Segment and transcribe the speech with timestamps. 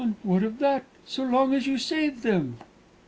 [0.03, 2.57] "And what of that, so long as you save them?"